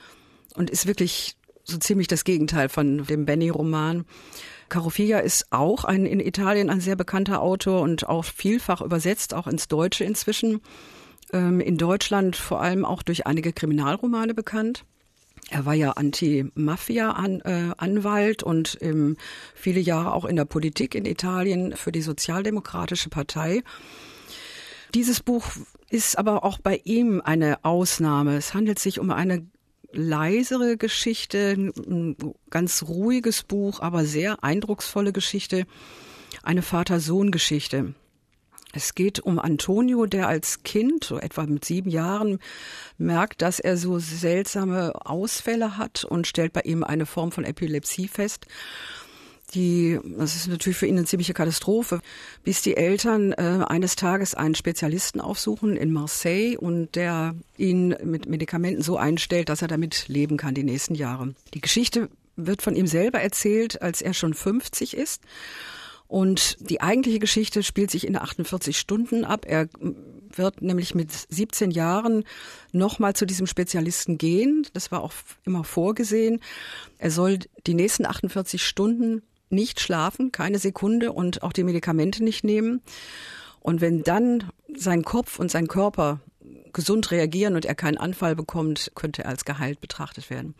und 0.55 0.69
ist 0.69 0.85
wirklich 0.85 1.35
so 1.63 1.77
ziemlich 1.77 2.07
das 2.07 2.23
Gegenteil 2.23 2.69
von 2.69 3.05
dem 3.05 3.25
Benny-Roman. 3.25 4.05
Carofiga 4.69 5.19
ist 5.19 5.47
auch 5.51 5.83
ein 5.83 6.05
in 6.05 6.19
Italien 6.19 6.69
ein 6.69 6.79
sehr 6.79 6.95
bekannter 6.95 7.41
Autor 7.41 7.81
und 7.81 8.07
auch 8.07 8.23
vielfach 8.23 8.81
übersetzt, 8.81 9.33
auch 9.33 9.47
ins 9.47 9.67
Deutsche 9.67 10.03
inzwischen. 10.03 10.61
Ähm, 11.33 11.59
in 11.59 11.77
Deutschland 11.77 12.35
vor 12.35 12.61
allem 12.61 12.85
auch 12.85 13.03
durch 13.03 13.27
einige 13.27 13.53
Kriminalromane 13.53 14.33
bekannt. 14.33 14.83
Er 15.49 15.65
war 15.65 15.73
ja 15.73 15.91
Anti-Mafia-Anwalt 15.91 18.43
und 18.43 18.77
ähm, 18.81 19.15
viele 19.53 19.79
Jahre 19.79 20.13
auch 20.13 20.25
in 20.25 20.35
der 20.35 20.45
Politik 20.45 20.95
in 20.95 21.05
Italien 21.05 21.75
für 21.75 21.91
die 21.91 22.01
Sozialdemokratische 22.01 23.09
Partei. 23.09 23.61
Dieses 24.93 25.21
Buch 25.21 25.45
ist 25.89 26.17
aber 26.17 26.43
auch 26.43 26.59
bei 26.59 26.81
ihm 26.83 27.21
eine 27.23 27.63
Ausnahme. 27.63 28.35
Es 28.37 28.53
handelt 28.53 28.79
sich 28.79 28.99
um 28.99 29.11
eine 29.11 29.45
leisere 29.93 30.77
Geschichte, 30.77 31.55
ein 31.57 32.15
ganz 32.49 32.83
ruhiges 32.83 33.43
Buch, 33.43 33.81
aber 33.81 34.05
sehr 34.05 34.41
eindrucksvolle 34.43 35.11
Geschichte, 35.11 35.65
eine 36.43 36.61
Vater-Sohn-Geschichte. 36.61 37.93
Es 38.73 38.95
geht 38.95 39.19
um 39.19 39.39
Antonio, 39.39 40.05
der 40.05 40.27
als 40.27 40.63
Kind, 40.63 41.03
so 41.03 41.17
etwa 41.17 41.45
mit 41.45 41.65
sieben 41.65 41.89
Jahren, 41.89 42.39
merkt, 42.97 43.41
dass 43.41 43.59
er 43.59 43.77
so 43.77 43.99
seltsame 43.99 44.93
Ausfälle 45.05 45.77
hat 45.77 46.03
und 46.05 46.27
stellt 46.27 46.53
bei 46.53 46.61
ihm 46.61 46.83
eine 46.83 47.05
Form 47.05 47.31
von 47.31 47.43
Epilepsie 47.43 48.07
fest. 48.07 48.45
die, 49.53 49.99
das 50.17 50.35
ist 50.35 50.47
natürlich 50.47 50.77
für 50.77 50.87
ihn 50.87 50.97
eine 50.97 51.05
ziemliche 51.05 51.33
Katastrophe, 51.33 51.99
bis 52.43 52.61
die 52.61 52.77
Eltern 52.77 53.33
äh, 53.33 53.65
eines 53.67 53.95
Tages 53.95 54.33
einen 54.33 54.55
Spezialisten 54.55 55.19
aufsuchen 55.19 55.75
in 55.75 55.91
Marseille 55.91 56.57
und 56.57 56.95
der 56.95 57.35
ihn 57.57 57.95
mit 58.03 58.27
Medikamenten 58.27 58.81
so 58.81 58.97
einstellt, 58.97 59.49
dass 59.49 59.61
er 59.61 59.67
damit 59.67 60.07
leben 60.07 60.37
kann 60.37 60.53
die 60.53 60.63
nächsten 60.63 60.95
Jahre. 60.95 61.33
Die 61.53 61.61
Geschichte 61.61 62.09
wird 62.35 62.61
von 62.61 62.75
ihm 62.75 62.87
selber 62.87 63.19
erzählt, 63.19 63.81
als 63.81 64.01
er 64.01 64.13
schon 64.13 64.33
50 64.33 64.95
ist. 64.95 65.21
Und 66.11 66.57
die 66.69 66.81
eigentliche 66.81 67.19
Geschichte 67.19 67.63
spielt 67.63 67.89
sich 67.89 68.05
in 68.05 68.17
48 68.17 68.77
Stunden 68.77 69.23
ab. 69.23 69.45
Er 69.47 69.69
wird 70.35 70.61
nämlich 70.61 70.93
mit 70.93 71.09
17 71.09 71.71
Jahren 71.71 72.25
nochmal 72.73 73.15
zu 73.15 73.25
diesem 73.25 73.47
Spezialisten 73.47 74.17
gehen. 74.17 74.67
Das 74.73 74.91
war 74.91 75.03
auch 75.03 75.13
immer 75.45 75.63
vorgesehen. 75.63 76.41
Er 76.97 77.11
soll 77.11 77.39
die 77.65 77.75
nächsten 77.75 78.05
48 78.05 78.61
Stunden 78.61 79.21
nicht 79.49 79.79
schlafen, 79.79 80.33
keine 80.33 80.59
Sekunde 80.59 81.13
und 81.13 81.43
auch 81.43 81.53
die 81.53 81.63
Medikamente 81.63 82.25
nicht 82.25 82.43
nehmen. 82.43 82.81
Und 83.61 83.79
wenn 83.79 84.03
dann 84.03 84.51
sein 84.75 85.03
Kopf 85.03 85.39
und 85.39 85.49
sein 85.49 85.69
Körper 85.69 86.19
gesund 86.73 87.11
reagieren 87.11 87.55
und 87.55 87.65
er 87.65 87.75
keinen 87.75 87.97
Anfall 87.97 88.35
bekommt, 88.35 88.91
könnte 88.95 89.23
er 89.23 89.29
als 89.29 89.45
geheilt 89.45 89.81
betrachtet 89.81 90.29
werden. 90.29 90.55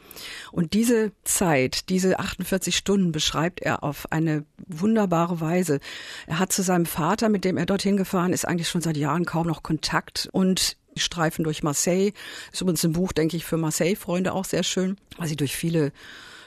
Und 0.52 0.74
diese 0.74 1.12
Zeit, 1.24 1.90
diese 1.90 2.20
48 2.20 2.76
Stunden 2.76 3.12
beschreibt 3.12 3.62
er 3.62 3.84
auf 3.84 4.12
eine 4.12 4.46
wunderbare 4.68 5.42
Weise. 5.42 5.80
Er 6.28 6.40
hat 6.40 6.52
zu 6.52 6.64
seinem 6.64 6.86
Vater, 6.86 7.30
mit 7.30 7.46
dem 7.46 7.58
er 7.58 7.66
dorthin 7.66 7.98
gefahren 7.98 8.34
ist, 8.34 8.48
eigentlich 8.48 8.70
schon 8.70 8.82
seit 8.82 8.98
Jahren 8.98 9.26
kaum 9.26 9.48
noch 9.48 9.64
Kontakt 9.64 10.30
und 10.32 10.78
Streifen 10.98 11.44
durch 11.44 11.64
Marseille. 11.64 12.12
Ist 12.52 12.62
übrigens 12.62 12.84
ein 12.84 12.94
Buch, 12.94 13.12
denke 13.12 13.38
ich, 13.38 13.46
für 13.46 13.58
Marseille-Freunde 13.58 14.34
auch 14.34 14.46
sehr 14.46 14.64
schön, 14.64 14.98
weil 15.18 15.28
sie 15.28 15.38
durch 15.38 15.56
viele 15.56 15.92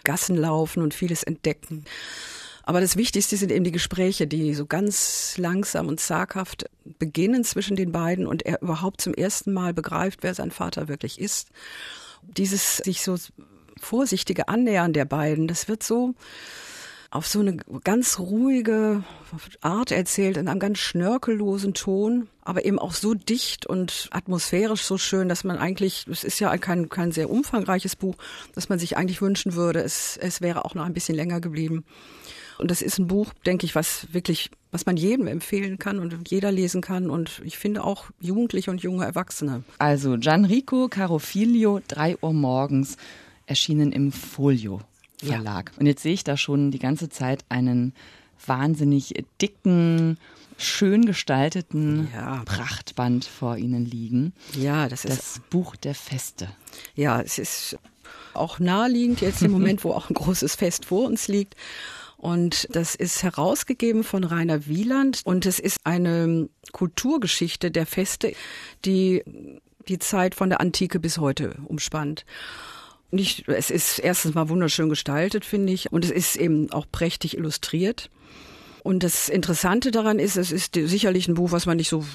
Gassen 0.04 0.36
laufen 0.36 0.82
und 0.82 0.94
vieles 0.94 1.22
entdecken. 1.22 1.84
Aber 2.66 2.80
das 2.80 2.96
Wichtigste 2.96 3.36
sind 3.36 3.52
eben 3.52 3.64
die 3.64 3.72
Gespräche, 3.72 4.26
die 4.26 4.54
so 4.54 4.64
ganz 4.64 5.36
langsam 5.36 5.86
und 5.86 6.00
zaghaft 6.00 6.64
beginnen 6.98 7.44
zwischen 7.44 7.76
den 7.76 7.92
beiden 7.92 8.26
und 8.26 8.46
er 8.46 8.62
überhaupt 8.62 9.02
zum 9.02 9.12
ersten 9.12 9.52
Mal 9.52 9.74
begreift, 9.74 10.22
wer 10.22 10.34
sein 10.34 10.50
Vater 10.50 10.88
wirklich 10.88 11.20
ist. 11.20 11.48
Dieses 12.22 12.78
sich 12.78 13.02
so 13.02 13.16
vorsichtige 13.78 14.48
Annähern 14.48 14.94
der 14.94 15.04
beiden, 15.04 15.46
das 15.46 15.68
wird 15.68 15.82
so 15.82 16.14
auf 17.10 17.28
so 17.28 17.38
eine 17.38 17.58
ganz 17.84 18.18
ruhige 18.18 19.04
Art 19.60 19.92
erzählt, 19.92 20.36
in 20.36 20.48
einem 20.48 20.58
ganz 20.58 20.78
schnörkellosen 20.78 21.72
Ton, 21.72 22.28
aber 22.42 22.64
eben 22.64 22.80
auch 22.80 22.92
so 22.92 23.14
dicht 23.14 23.66
und 23.66 24.08
atmosphärisch 24.10 24.82
so 24.82 24.98
schön, 24.98 25.28
dass 25.28 25.44
man 25.44 25.58
eigentlich, 25.58 26.06
es 26.10 26.24
ist 26.24 26.40
ja 26.40 26.56
kein, 26.56 26.88
kein 26.88 27.12
sehr 27.12 27.30
umfangreiches 27.30 27.94
Buch, 27.94 28.16
dass 28.54 28.68
man 28.68 28.80
sich 28.80 28.96
eigentlich 28.96 29.22
wünschen 29.22 29.54
würde, 29.54 29.80
es, 29.80 30.16
es 30.16 30.40
wäre 30.40 30.64
auch 30.64 30.74
noch 30.74 30.84
ein 30.84 30.94
bisschen 30.94 31.14
länger 31.14 31.40
geblieben. 31.40 31.84
Und 32.58 32.70
das 32.70 32.82
ist 32.82 32.98
ein 32.98 33.06
Buch, 33.06 33.32
denke 33.46 33.66
ich, 33.66 33.74
was 33.74 34.06
wirklich, 34.12 34.50
was 34.70 34.86
man 34.86 34.96
jedem 34.96 35.26
empfehlen 35.26 35.78
kann 35.78 35.98
und 35.98 36.30
jeder 36.30 36.52
lesen 36.52 36.80
kann. 36.80 37.10
Und 37.10 37.42
ich 37.44 37.58
finde 37.58 37.84
auch 37.84 38.10
Jugendliche 38.20 38.70
und 38.70 38.82
junge 38.82 39.04
Erwachsene. 39.04 39.64
Also 39.78 40.16
Gianrico 40.18 40.88
Carofilio, 40.88 41.80
drei 41.88 42.16
Uhr 42.20 42.32
morgens, 42.32 42.96
erschienen 43.46 43.92
im 43.92 44.12
Folio 44.12 44.80
Verlag. 45.22 45.72
Ja. 45.72 45.80
Und 45.80 45.86
jetzt 45.86 46.02
sehe 46.02 46.14
ich 46.14 46.24
da 46.24 46.36
schon 46.36 46.70
die 46.70 46.78
ganze 46.78 47.08
Zeit 47.08 47.44
einen 47.48 47.94
wahnsinnig 48.46 49.14
dicken, 49.40 50.18
schön 50.56 51.06
gestalteten 51.06 52.08
ja. 52.14 52.42
Prachtband 52.44 53.24
vor 53.24 53.56
Ihnen 53.56 53.84
liegen. 53.84 54.32
Ja, 54.58 54.88
das 54.88 55.04
ist 55.04 55.18
das 55.18 55.40
Buch 55.50 55.76
der 55.76 55.94
Feste. 55.94 56.48
Ja, 56.94 57.20
es 57.20 57.38
ist 57.38 57.78
auch 58.34 58.58
naheliegend 58.58 59.20
jetzt 59.20 59.42
im 59.42 59.50
Moment, 59.52 59.84
wo 59.84 59.92
auch 59.92 60.10
ein 60.10 60.14
großes 60.14 60.54
Fest 60.54 60.86
vor 60.86 61.06
uns 61.06 61.28
liegt. 61.28 61.56
Und 62.24 62.68
das 62.74 62.94
ist 62.94 63.22
herausgegeben 63.22 64.02
von 64.02 64.24
Rainer 64.24 64.64
Wieland 64.64 65.20
und 65.26 65.44
es 65.44 65.58
ist 65.58 65.76
eine 65.84 66.48
Kulturgeschichte 66.72 67.70
der 67.70 67.84
Feste, 67.84 68.32
die 68.86 69.22
die 69.88 69.98
Zeit 69.98 70.34
von 70.34 70.48
der 70.48 70.62
Antike 70.62 71.00
bis 71.00 71.18
heute 71.18 71.56
umspannt. 71.66 72.24
Nicht, 73.10 73.46
es 73.48 73.68
ist 73.68 73.98
erstens 73.98 74.34
mal 74.34 74.48
wunderschön 74.48 74.88
gestaltet, 74.88 75.44
finde 75.44 75.74
ich, 75.74 75.92
und 75.92 76.02
es 76.02 76.10
ist 76.10 76.36
eben 76.36 76.72
auch 76.72 76.86
prächtig 76.90 77.36
illustriert. 77.36 78.08
Und 78.82 79.02
das 79.02 79.28
Interessante 79.28 79.90
daran 79.90 80.18
ist, 80.18 80.38
es 80.38 80.50
ist 80.50 80.76
sicherlich 80.76 81.28
ein 81.28 81.34
Buch, 81.34 81.52
was 81.52 81.66
man 81.66 81.76
nicht 81.76 81.90
so 81.90 82.06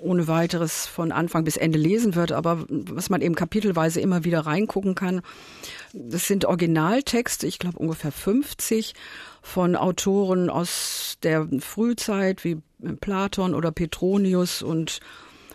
ohne 0.00 0.26
weiteres 0.26 0.86
von 0.86 1.12
Anfang 1.12 1.44
bis 1.44 1.56
Ende 1.56 1.78
lesen 1.78 2.16
wird, 2.16 2.32
aber 2.32 2.64
was 2.68 3.10
man 3.10 3.20
eben 3.20 3.36
kapitelweise 3.36 4.00
immer 4.00 4.24
wieder 4.24 4.40
reingucken 4.40 4.96
kann. 4.96 5.22
Das 5.92 6.26
sind 6.26 6.46
Originaltexte, 6.46 7.46
ich 7.46 7.60
glaube 7.60 7.78
ungefähr 7.78 8.10
50 8.10 8.94
von 9.42 9.76
Autoren 9.76 10.48
aus 10.48 11.18
der 11.22 11.48
Frühzeit 11.58 12.44
wie 12.44 12.58
Platon 13.00 13.54
oder 13.54 13.72
Petronius 13.72 14.62
und 14.62 15.00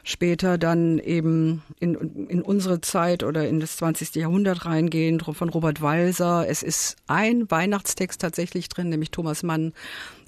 später 0.03 0.58
dann 0.58 1.00
eben 1.00 1.63
in, 1.79 1.96
in 2.27 2.41
unsere 2.41 2.79
Zeit 2.79 3.24
oder 3.24 3.48
in 3.48 3.60
das 3.60 3.77
20. 3.77 4.15
Jahrhundert 4.15 4.65
reingehen, 4.65 5.20
von 5.20 5.50
Robert 5.50 5.82
Walser. 5.82 6.48
Es 6.48 6.63
ist 6.63 6.96
ein 7.08 7.50
Weihnachtstext 7.51 8.22
tatsächlich 8.22 8.70
drin, 8.70 8.89
nämlich 8.89 9.12
Thomas 9.12 9.44
Mann, 9.44 9.74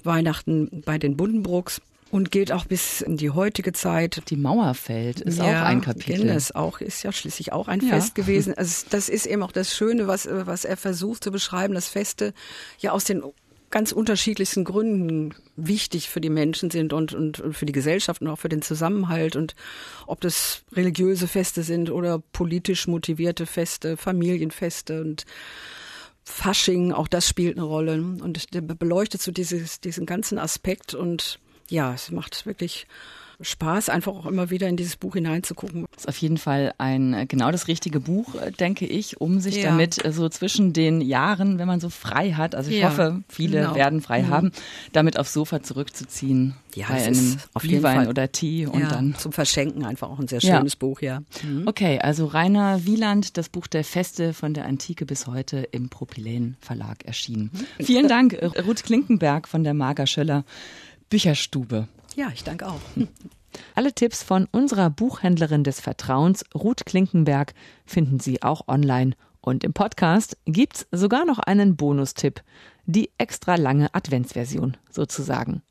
Weihnachten 0.04 0.82
bei 0.84 0.98
den 0.98 1.16
Buddenbrooks 1.16 1.80
und 2.10 2.30
geht 2.30 2.52
auch 2.52 2.64
bis 2.64 3.00
in 3.00 3.16
die 3.16 3.30
heutige 3.30 3.72
Zeit. 3.72 4.22
Die 4.28 4.36
Mauer 4.36 4.74
fällt, 4.74 5.20
ist 5.20 5.38
ja, 5.38 5.44
auch 5.44 5.66
ein 5.66 5.80
Kapitel. 5.80 6.26
Das 6.26 6.54
auch 6.54 6.80
ist 6.80 7.02
ja 7.02 7.12
schließlich 7.12 7.52
auch 7.52 7.68
ein 7.68 7.80
ja. 7.80 7.88
Fest 7.88 8.14
gewesen. 8.14 8.54
Also 8.60 8.86
das 8.90 9.08
ist 9.08 9.26
eben 9.26 9.42
auch 9.42 9.52
das 9.52 9.74
Schöne, 9.74 10.06
was 10.06 10.28
was 10.30 10.64
er 10.64 10.76
versucht 10.76 11.24
zu 11.24 11.30
beschreiben, 11.30 11.72
dass 11.72 11.88
Feste 11.88 12.34
ja 12.78 12.92
aus 12.92 13.04
den 13.04 13.22
ganz 13.70 13.92
unterschiedlichsten 13.92 14.64
Gründen 14.64 15.34
wichtig 15.56 16.08
für 16.08 16.20
die 16.20 16.30
Menschen 16.30 16.70
sind 16.70 16.92
und, 16.92 17.14
und, 17.14 17.40
und 17.40 17.56
für 17.56 17.66
die 17.66 17.72
Gesellschaft 17.72 18.20
und 18.20 18.28
auch 18.28 18.38
für 18.38 18.48
den 18.48 18.62
Zusammenhalt 18.62 19.36
und 19.36 19.54
ob 20.06 20.20
das 20.20 20.62
religiöse 20.72 21.28
Feste 21.28 21.62
sind 21.62 21.90
oder 21.90 22.18
politisch 22.32 22.88
motivierte 22.88 23.46
Feste, 23.46 23.96
Familienfeste 23.96 25.00
und 25.00 25.24
Fasching, 26.24 26.92
auch 26.92 27.08
das 27.08 27.28
spielt 27.28 27.56
eine 27.56 27.66
Rolle. 27.66 27.94
Und 27.94 28.54
der 28.54 28.60
beleuchtet 28.60 29.22
so 29.22 29.32
dieses, 29.32 29.80
diesen 29.80 30.06
ganzen 30.06 30.38
Aspekt 30.38 30.94
und 30.94 31.38
ja, 31.68 31.94
es 31.94 32.10
macht 32.10 32.46
wirklich 32.46 32.86
Spaß, 33.42 33.88
einfach 33.88 34.12
auch 34.12 34.26
immer 34.26 34.50
wieder 34.50 34.68
in 34.68 34.76
dieses 34.76 34.96
Buch 34.96 35.14
hineinzugucken. 35.14 35.86
Das 35.92 36.02
ist 36.02 36.08
auf 36.08 36.16
jeden 36.18 36.36
Fall 36.36 36.74
ein 36.78 37.14
äh, 37.14 37.26
genau 37.26 37.50
das 37.50 37.68
richtige 37.68 38.00
Buch, 38.00 38.34
äh, 38.34 38.50
denke 38.50 38.86
ich, 38.86 39.20
um 39.20 39.40
sich 39.40 39.56
ja. 39.56 39.70
damit 39.70 40.04
äh, 40.04 40.12
so 40.12 40.28
zwischen 40.28 40.72
den 40.72 41.00
Jahren, 41.00 41.58
wenn 41.58 41.66
man 41.66 41.80
so 41.80 41.88
frei 41.88 42.32
hat, 42.32 42.54
also 42.54 42.70
ich 42.70 42.78
ja, 42.78 42.90
hoffe, 42.90 43.22
viele 43.28 43.60
genau. 43.62 43.74
werden 43.74 44.02
frei 44.02 44.22
mhm. 44.22 44.28
haben, 44.28 44.52
damit 44.92 45.18
aufs 45.18 45.32
Sofa 45.32 45.62
zurückzuziehen. 45.62 46.54
Ja, 46.76 46.86
bei 46.88 47.02
einem 47.02 47.38
auf 47.52 47.62
Glühwein 47.62 48.06
oder 48.06 48.30
Tee 48.30 48.66
und 48.66 48.78
ja, 48.78 48.88
dann 48.88 49.16
zum 49.16 49.32
Verschenken 49.32 49.84
einfach 49.84 50.08
auch 50.08 50.20
ein 50.20 50.28
sehr 50.28 50.40
schönes 50.40 50.76
Buch, 50.76 51.00
ja. 51.00 51.20
Mhm. 51.42 51.66
Okay, 51.66 51.98
also 51.98 52.26
Rainer 52.26 52.86
Wieland, 52.86 53.36
das 53.36 53.48
Buch 53.48 53.66
der 53.66 53.82
Feste 53.82 54.34
von 54.34 54.54
der 54.54 54.66
Antike 54.66 55.04
bis 55.04 55.26
heute 55.26 55.66
im 55.72 55.88
Propyläen 55.88 56.56
Verlag 56.60 57.04
erschienen. 57.04 57.50
Mhm. 57.52 57.84
Vielen 57.84 58.08
Dank, 58.08 58.38
Ruth 58.64 58.84
Klinkenberg 58.84 59.48
von 59.48 59.64
der 59.64 59.74
Marga 59.74 60.06
Schöller 60.06 60.44
Bücherstube. 61.08 61.88
Ja, 62.16 62.30
ich 62.34 62.44
danke 62.44 62.66
auch. 62.66 62.80
Alle 63.74 63.92
Tipps 63.92 64.22
von 64.22 64.46
unserer 64.52 64.90
Buchhändlerin 64.90 65.64
des 65.64 65.80
Vertrauens, 65.80 66.44
Ruth 66.54 66.86
Klinkenberg, 66.86 67.54
finden 67.84 68.20
Sie 68.20 68.42
auch 68.42 68.68
online. 68.68 69.12
Und 69.40 69.64
im 69.64 69.72
Podcast 69.72 70.36
gibt's 70.44 70.86
sogar 70.92 71.24
noch 71.24 71.38
einen 71.38 71.76
Bonustipp. 71.76 72.42
Die 72.86 73.10
extra 73.18 73.56
lange 73.56 73.94
Adventsversion 73.94 74.76
sozusagen. 74.90 75.62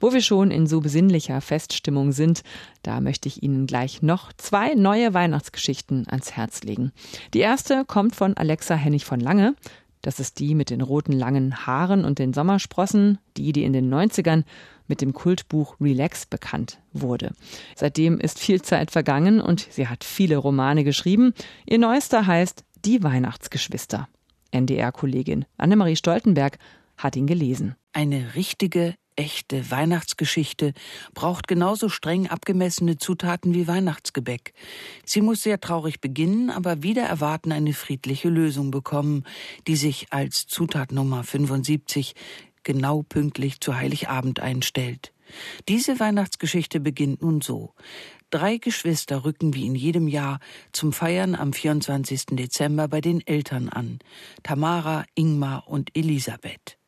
Wo 0.00 0.12
wir 0.12 0.20
schon 0.20 0.50
in 0.50 0.66
so 0.66 0.80
besinnlicher 0.80 1.40
Feststimmung 1.40 2.12
sind, 2.12 2.42
da 2.82 3.00
möchte 3.00 3.28
ich 3.28 3.42
Ihnen 3.42 3.66
gleich 3.66 4.02
noch 4.02 4.32
zwei 4.32 4.74
neue 4.74 5.14
Weihnachtsgeschichten 5.14 6.06
ans 6.08 6.32
Herz 6.32 6.62
legen. 6.62 6.92
Die 7.32 7.40
erste 7.40 7.84
kommt 7.84 8.16
von 8.16 8.36
Alexa 8.36 8.74
Hennig 8.74 9.04
von 9.04 9.20
Lange. 9.20 9.54
Das 10.02 10.20
ist 10.20 10.38
die 10.38 10.54
mit 10.54 10.68
den 10.68 10.82
roten 10.82 11.12
langen 11.12 11.66
Haaren 11.66 12.04
und 12.04 12.18
den 12.18 12.34
Sommersprossen, 12.34 13.18
die, 13.38 13.52
die 13.52 13.64
in 13.64 13.72
den 13.72 13.92
90ern 13.92 14.44
mit 14.86 15.00
dem 15.00 15.12
Kultbuch 15.12 15.76
Relax 15.80 16.26
bekannt 16.26 16.80
wurde. 16.92 17.32
Seitdem 17.76 18.18
ist 18.18 18.38
viel 18.38 18.62
Zeit 18.62 18.90
vergangen 18.90 19.40
und 19.40 19.66
sie 19.70 19.88
hat 19.88 20.04
viele 20.04 20.36
Romane 20.36 20.84
geschrieben. 20.84 21.34
Ihr 21.66 21.78
neuester 21.78 22.26
heißt 22.26 22.64
Die 22.84 23.02
Weihnachtsgeschwister. 23.02 24.08
NDR-Kollegin 24.50 25.46
Annemarie 25.56 25.96
Stoltenberg 25.96 26.58
hat 26.96 27.16
ihn 27.16 27.26
gelesen. 27.26 27.74
Eine 27.92 28.34
richtige, 28.34 28.94
echte 29.16 29.70
Weihnachtsgeschichte 29.70 30.72
braucht 31.12 31.46
genauso 31.48 31.88
streng 31.88 32.28
abgemessene 32.28 32.96
Zutaten 32.96 33.54
wie 33.54 33.68
Weihnachtsgebäck. 33.68 34.52
Sie 35.04 35.20
muss 35.20 35.42
sehr 35.42 35.60
traurig 35.60 36.00
beginnen, 36.00 36.50
aber 36.50 36.82
wieder 36.82 37.02
erwarten 37.02 37.52
eine 37.52 37.72
friedliche 37.72 38.28
Lösung 38.28 38.70
bekommen, 38.70 39.24
die 39.66 39.76
sich 39.76 40.06
als 40.10 40.46
Zutat 40.46 40.92
Nummer 40.92 41.24
75 41.24 42.14
genau 42.64 43.02
pünktlich 43.02 43.60
zu 43.60 43.76
Heiligabend 43.76 44.40
einstellt. 44.40 45.12
Diese 45.68 46.00
Weihnachtsgeschichte 46.00 46.80
beginnt 46.80 47.22
nun 47.22 47.40
so. 47.40 47.74
Drei 48.30 48.56
Geschwister 48.56 49.24
rücken 49.24 49.54
wie 49.54 49.66
in 49.66 49.74
jedem 49.74 50.08
Jahr 50.08 50.40
zum 50.72 50.92
Feiern 50.92 51.34
am 51.34 51.52
24. 51.52 52.26
Dezember 52.32 52.88
bei 52.88 53.00
den 53.00 53.24
Eltern 53.26 53.68
an. 53.68 54.00
Tamara, 54.42 55.04
Ingmar 55.14 55.68
und 55.68 55.96
Elisabeth. 55.96 56.78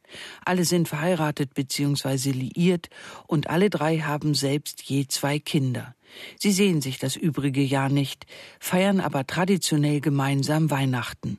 Alle 0.45 0.64
sind 0.64 0.88
verheiratet 0.88 1.54
bzw. 1.54 2.30
liiert 2.30 2.88
und 3.26 3.49
alle 3.49 3.71
drei 3.71 3.99
haben 3.99 4.35
selbst 4.35 4.83
je 4.83 5.06
zwei 5.06 5.38
Kinder. 5.38 5.95
Sie 6.38 6.52
sehen 6.52 6.80
sich 6.80 6.99
das 6.99 7.16
übrige 7.16 7.62
Jahr 7.62 7.88
nicht, 7.88 8.26
feiern 8.61 9.00
aber 9.00 9.26
traditionell 9.26 10.00
gemeinsam 10.00 10.71
Weihnachten. 10.71 11.38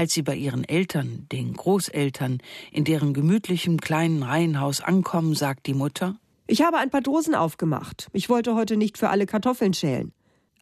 Als 0.00 0.14
sie 0.14 0.22
bei 0.22 0.34
ihren 0.34 0.64
Eltern, 0.64 1.26
den 1.30 1.52
Großeltern, 1.52 2.38
in 2.72 2.84
deren 2.84 3.12
gemütlichem 3.12 3.78
kleinen 3.82 4.22
Reihenhaus 4.22 4.80
ankommen, 4.80 5.34
sagt 5.34 5.66
die 5.66 5.74
Mutter 5.74 6.18
Ich 6.46 6.62
habe 6.62 6.78
ein 6.78 6.88
paar 6.88 7.02
Dosen 7.02 7.34
aufgemacht. 7.34 8.08
Ich 8.14 8.30
wollte 8.30 8.54
heute 8.54 8.78
nicht 8.78 8.96
für 8.96 9.10
alle 9.10 9.26
Kartoffeln 9.26 9.74
schälen. 9.74 10.14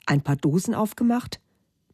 Ein 0.07 0.23
paar 0.23 0.35
Dosen 0.35 0.75
aufgemacht? 0.75 1.39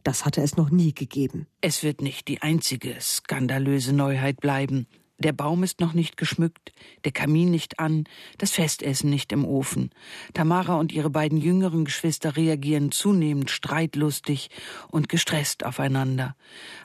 Das 0.04 0.24
hatte 0.24 0.40
es 0.40 0.56
noch 0.56 0.70
nie 0.70 0.94
gegeben. 0.94 1.46
Es 1.60 1.82
wird 1.82 2.00
nicht 2.00 2.28
die 2.28 2.40
einzige 2.40 2.96
skandalöse 2.98 3.92
Neuheit 3.92 4.40
bleiben. 4.40 4.86
Der 5.24 5.32
Baum 5.32 5.62
ist 5.62 5.80
noch 5.80 5.94
nicht 5.94 6.18
geschmückt, 6.18 6.70
der 7.06 7.12
Kamin 7.12 7.50
nicht 7.50 7.80
an, 7.80 8.04
das 8.36 8.50
Festessen 8.50 9.08
nicht 9.08 9.32
im 9.32 9.46
Ofen. 9.46 9.88
Tamara 10.34 10.74
und 10.74 10.92
ihre 10.92 11.08
beiden 11.08 11.38
jüngeren 11.38 11.86
Geschwister 11.86 12.36
reagieren 12.36 12.92
zunehmend 12.92 13.50
streitlustig 13.50 14.50
und 14.90 15.08
gestresst 15.08 15.64
aufeinander. 15.64 16.36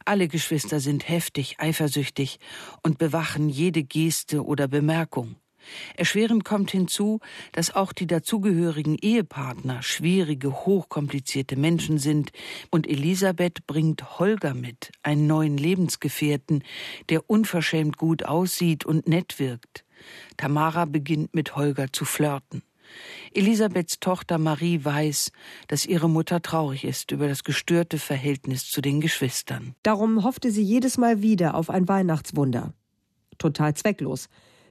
Alle 0.05 0.29
Geschwister 0.29 0.79
sind 0.79 1.09
heftig 1.09 1.57
eifersüchtig 1.59 2.39
und 2.81 2.97
bewachen 2.97 3.49
jede 3.49 3.83
Geste 3.83 4.45
oder 4.45 4.69
Bemerkung. 4.69 5.35
Erschwerend 5.95 6.45
kommt 6.45 6.71
hinzu, 6.71 7.19
dass 7.51 7.75
auch 7.75 7.93
die 7.93 8.07
dazugehörigen 8.07 8.95
Ehepartner 8.95 9.81
schwierige, 9.81 10.65
hochkomplizierte 10.65 11.55
Menschen 11.55 11.97
sind, 11.97 12.31
und 12.69 12.87
Elisabeth 12.87 13.65
bringt 13.67 14.19
Holger 14.19 14.53
mit, 14.53 14.91
einen 15.03 15.27
neuen 15.27 15.57
Lebensgefährten, 15.57 16.63
der 17.09 17.29
unverschämt 17.29 17.97
gut 17.97 18.23
aussieht 18.23 18.85
und 18.85 19.07
nett 19.07 19.39
wirkt. 19.39 19.85
Tamara 20.37 20.85
beginnt 20.85 21.35
mit 21.35 21.55
Holger 21.55 21.87
zu 21.91 22.05
flirten. 22.05 22.63
Elisabeths 23.33 23.99
Tochter 23.99 24.37
Marie 24.37 24.83
weiß, 24.83 25.31
dass 25.67 25.85
ihre 25.85 26.09
Mutter 26.09 26.41
traurig 26.41 26.83
ist 26.83 27.11
über 27.11 27.27
das 27.27 27.43
gestörte 27.43 27.99
Verhältnis 27.99 28.69
zu 28.69 28.81
den 28.81 29.01
Geschwistern. 29.01 29.75
Darum 29.83 30.23
hoffte 30.23 30.51
sie 30.51 30.63
jedes 30.63 30.97
Mal 30.97 31.21
wieder 31.21 31.55
auf 31.55 31.69
ein 31.69 31.87
Weihnachtswunder. 31.87 32.73
Total 33.37 33.73
zwecklos. 33.75 34.27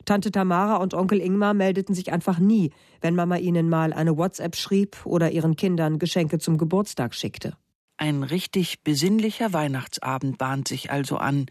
Tante 0.08 0.30
Tamara 0.30 0.76
und 0.76 0.94
Onkel 0.94 1.20
Ingmar 1.20 1.52
meldeten 1.52 1.94
sich 1.94 2.14
einfach 2.14 2.38
nie, 2.38 2.72
wenn 3.02 3.14
Mama 3.14 3.36
ihnen 3.36 3.68
mal 3.68 3.92
eine 3.92 4.16
WhatsApp 4.16 4.56
schrieb 4.56 5.04
oder 5.04 5.32
ihren 5.32 5.54
Kindern 5.54 5.98
Geschenke 5.98 6.38
zum 6.38 6.56
Geburtstag 6.56 7.14
schickte. 7.14 7.58
Ein 7.98 8.22
richtig 8.22 8.82
besinnlicher 8.82 9.52
Weihnachtsabend 9.52 10.38
bahnt 10.38 10.66
sich 10.66 10.90
also 10.90 11.18
an, 11.18 11.44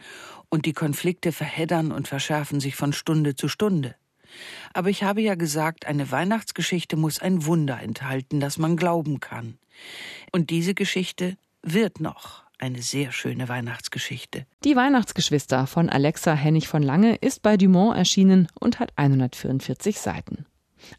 und 0.49 0.65
die 0.65 0.73
Konflikte 0.73 1.31
verheddern 1.33 1.91
und 1.91 2.07
verschärfen 2.07 2.59
sich 2.59 2.75
von 2.75 2.93
Stunde 2.93 3.35
zu 3.35 3.47
Stunde. 3.47 3.93
Aber 4.73 4.89
ich 4.89 5.03
habe 5.03 5.21
ja 5.21 5.35
gesagt, 5.35 5.85
eine 5.85 6.09
Weihnachtsgeschichte 6.09 6.95
muss 6.95 7.21
ein 7.21 7.45
Wunder 7.45 7.79
enthalten, 7.79 8.39
das 8.39 8.57
man 8.57 8.75
glauben 8.75 9.19
kann. 9.19 9.59
Und 10.31 10.49
diese 10.49 10.73
Geschichte 10.73 11.37
wird 11.61 11.99
noch 11.99 12.46
eine 12.59 12.81
sehr 12.81 13.11
schöne 13.11 13.49
Weihnachtsgeschichte. 13.49 14.45
Die 14.63 14.75
Weihnachtsgeschwister 14.75 15.67
von 15.67 15.89
Alexa 15.89 16.33
Hennig 16.33 16.67
von 16.67 16.83
Lange 16.83 17.15
ist 17.15 17.41
bei 17.41 17.57
Dumont 17.57 17.97
erschienen 17.97 18.47
und 18.59 18.79
hat 18.79 18.93
144 18.95 19.99
Seiten. 19.99 20.45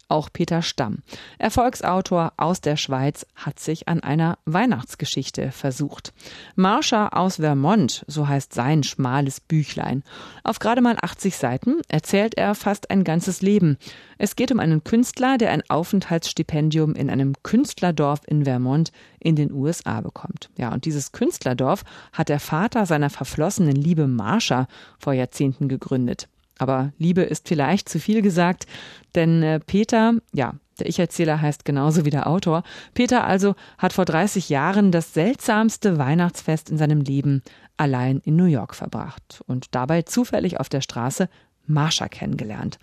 Auch 0.07 0.29
Peter 0.31 0.61
Stamm, 0.61 0.99
Erfolgsautor 1.37 2.33
aus 2.37 2.61
der 2.61 2.77
Schweiz, 2.77 3.25
hat 3.35 3.59
sich 3.59 3.87
an 3.87 4.01
einer 4.01 4.37
Weihnachtsgeschichte 4.45 5.51
versucht. 5.51 6.13
Marsha 6.55 7.09
aus 7.09 7.37
Vermont, 7.37 8.03
so 8.07 8.27
heißt 8.27 8.53
sein 8.53 8.83
schmales 8.83 9.39
Büchlein. 9.39 10.03
Auf 10.43 10.59
gerade 10.59 10.81
mal 10.81 10.97
80 11.01 11.35
Seiten 11.37 11.75
erzählt 11.87 12.35
er 12.35 12.55
fast 12.55 12.89
ein 12.91 13.03
ganzes 13.03 13.41
Leben. 13.41 13.77
Es 14.17 14.35
geht 14.35 14.51
um 14.51 14.59
einen 14.59 14.83
Künstler, 14.83 15.37
der 15.37 15.51
ein 15.51 15.63
Aufenthaltsstipendium 15.69 16.93
in 16.93 17.09
einem 17.09 17.33
Künstlerdorf 17.43 18.21
in 18.27 18.43
Vermont 18.43 18.91
in 19.19 19.35
den 19.35 19.51
USA 19.51 20.01
bekommt. 20.01 20.49
Ja, 20.57 20.73
und 20.73 20.85
dieses 20.85 21.11
Künstlerdorf 21.11 21.83
hat 22.13 22.29
der 22.29 22.39
Vater 22.39 22.85
seiner 22.85 23.09
verflossenen 23.09 23.75
Liebe 23.75 24.07
Marsha 24.07 24.67
vor 24.97 25.13
Jahrzehnten 25.13 25.69
gegründet. 25.69 26.27
Aber 26.59 26.93
Liebe 26.99 27.21
ist 27.21 27.47
vielleicht 27.47 27.89
zu 27.89 27.99
viel 27.99 28.21
gesagt, 28.21 28.67
denn 29.15 29.41
äh, 29.41 29.59
Peter, 29.59 30.13
ja, 30.33 30.53
der 30.79 30.87
Ich-Erzähler 30.87 31.41
heißt 31.41 31.65
genauso 31.65 32.05
wie 32.05 32.09
der 32.09 32.27
Autor. 32.27 32.63
Peter 32.93 33.25
also 33.25 33.55
hat 33.77 33.93
vor 33.93 34.05
30 34.05 34.49
Jahren 34.49 34.91
das 34.91 35.13
seltsamste 35.13 35.97
Weihnachtsfest 35.97 36.69
in 36.69 36.77
seinem 36.77 37.01
Leben 37.01 37.41
allein 37.77 38.21
in 38.23 38.35
New 38.35 38.45
York 38.45 38.75
verbracht 38.75 39.41
und 39.47 39.73
dabei 39.75 40.03
zufällig 40.03 40.59
auf 40.59 40.69
der 40.69 40.81
Straße 40.81 41.29
Marsha 41.65 42.07
kennengelernt. 42.07 42.77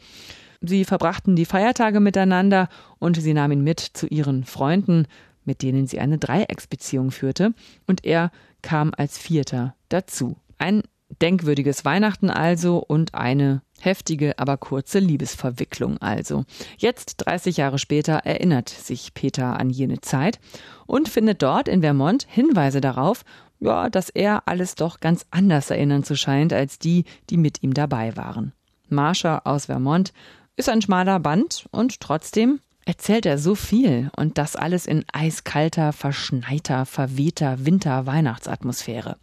Sie 0.61 0.85
verbrachten 0.85 1.37
die 1.37 1.44
Feiertage 1.44 2.01
miteinander 2.01 2.68
und 2.98 3.20
sie 3.20 3.35
nahm 3.35 3.53
ihn 3.53 3.62
mit 3.62 3.81
zu 3.81 4.07
ihren 4.07 4.44
Freunden, 4.44 5.07
mit 5.44 5.62
denen 5.62 5.87
sie 5.87 6.01
eine 6.01 6.18
Dreiecksbeziehung 6.18 7.11
führte, 7.11 7.53
und 7.87 8.05
er 8.05 8.31
kam 8.62 8.92
als 8.96 9.18
Vierter 9.18 9.74
dazu. 9.88 10.37
Ein 10.59 10.83
denkwürdiges 11.21 11.85
Weihnachten 11.85 12.31
also 12.31 12.79
und 12.79 13.14
eine 13.14 13.62
heftige, 13.81 14.38
aber 14.38 14.57
kurze 14.57 14.99
Liebesverwicklung 14.99 15.99
also. 15.99 16.45
Jetzt, 16.79 17.27
30 17.27 17.59
Jahre 17.59 17.79
später, 17.79 18.19
erinnert 18.25 18.69
sich 18.69 19.14
Peter 19.14 19.59
an 19.59 19.71
jene 19.71 20.01
Zeit 20.01 20.40
und 20.87 21.09
findet 21.09 21.42
dort 21.42 21.69
in 21.69 21.83
Vermont 21.83 22.27
Hinweise 22.29 22.81
darauf, 22.81 23.25
ja, 23.61 23.88
dass 23.88 24.11
er 24.11 24.42
alles 24.47 24.75
doch 24.75 25.01
ganz 25.01 25.27
anders 25.31 25.71
erinnern 25.71 26.05
zu 26.05 26.16
scheint 26.16 26.53
als 26.53 26.79
die, 26.79 27.05
die 27.31 27.38
mit 27.38 27.62
ihm 27.62 27.75
dabei 27.75 28.16
waren. 28.16 28.53
Marsha 28.88 29.42
aus 29.45 29.66
Vermont 29.66 30.12
ist 30.57 30.69
ein 30.69 30.83
schmaler 30.83 31.21
Band 31.21 31.66
und 31.71 32.01
trotzdem 32.01 32.61
erzählt 32.85 33.27
er 33.27 33.38
so 33.38 33.55
viel 33.55 34.11
und 34.16 34.38
das 34.38 34.57
alles 34.57 34.87
in 34.87 35.05
eiskalter, 35.12 35.92
verschneiter, 35.92 36.87
verwehter 36.87 37.64
Winter-Weihnachtsatmosphäre. 37.66 39.16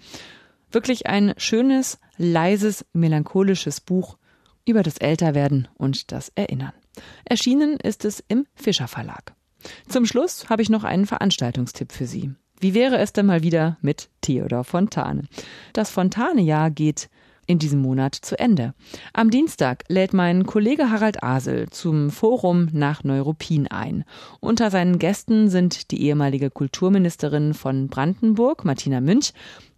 Wirklich 0.74 1.06
ein 1.06 1.36
schönes, 1.38 2.00
leises, 2.18 2.84
melancholisches 2.94 3.80
Buch 3.80 4.18
über 4.66 4.82
das 4.82 4.98
Älterwerden 4.98 5.68
und 5.76 6.12
das 6.12 6.32
Erinnern. 6.34 6.74
Erschienen 7.26 7.78
ist 7.78 8.06
es 8.06 8.24
im 8.28 8.48
Fischer 8.56 8.88
Verlag. 8.88 9.36
Zum 9.88 10.08
Schluss 10.08 10.50
habe 10.50 10.64
ich 10.64 10.70
noch 10.70 10.84
einen 10.84 11.06
Veranstaltungstipp 11.06 11.92
für 11.92 12.08
Sie. 12.08 12.32
Wie 12.60 12.74
wäre 12.74 12.98
es 12.98 13.14
denn 13.14 13.28
mal 13.28 13.44
wieder 13.44 13.78
mit 13.82 14.10
Theodor 14.22 14.64
Fontane? 14.64 15.24
Das 15.74 15.92
Fontane-Jahr 15.92 16.72
geht 16.72 17.10
in 17.46 17.60
diesem 17.60 17.82
Monat 17.82 18.16
zu 18.16 18.40
Ende. 18.40 18.74
Am 19.12 19.30
Dienstag 19.30 19.84
lädt 19.90 20.14
mein 20.14 20.46
Kollege 20.46 20.90
Harald 20.90 21.22
Asel 21.22 21.70
zum 21.70 22.10
Forum 22.10 22.70
nach 22.72 23.04
Neuruppin 23.04 23.68
ein. 23.68 24.06
Unter 24.40 24.72
seinen 24.72 24.98
Gästen 24.98 25.50
sind 25.50 25.92
die 25.92 26.02
ehemalige 26.04 26.50
Kulturministerin 26.50 27.54
von 27.54 27.90
Brandenburg, 27.90 28.64
Martina 28.66 29.02
Münch, 29.02 29.34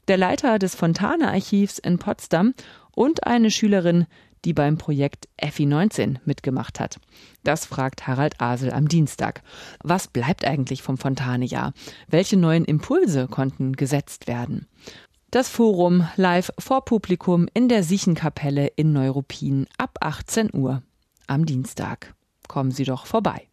der 0.07 0.17
Leiter 0.17 0.59
des 0.59 0.75
Fontane-Archivs 0.75 1.79
in 1.79 1.97
Potsdam 1.99 2.53
und 2.91 3.25
eine 3.25 3.51
Schülerin, 3.51 4.05
die 4.45 4.53
beim 4.53 4.77
Projekt 4.77 5.27
EFI 5.37 5.65
19 5.65 6.19
mitgemacht 6.23 6.79
hat. 6.79 6.99
Das 7.43 7.65
fragt 7.65 8.07
Harald 8.07 8.39
Asel 8.39 8.71
am 8.71 8.87
Dienstag. 8.87 9.41
Was 9.83 10.07
bleibt 10.07 10.45
eigentlich 10.45 10.83
vom 10.83 10.97
Fontane-Jahr? 10.97 11.73
Welche 12.07 12.37
neuen 12.37 12.65
Impulse 12.65 13.27
konnten 13.27 13.73
gesetzt 13.73 14.27
werden? 14.27 14.67
Das 15.31 15.49
Forum 15.49 16.07
live 16.15 16.51
vor 16.59 16.85
Publikum 16.85 17.47
in 17.53 17.67
der 17.67 17.83
Siechenkapelle 17.83 18.67
in 18.67 18.93
Neuruppin 18.93 19.67
ab 19.77 19.97
18 19.99 20.51
Uhr 20.53 20.81
am 21.27 21.45
Dienstag. 21.45 22.13
Kommen 22.47 22.71
Sie 22.71 22.85
doch 22.85 23.05
vorbei. 23.05 23.47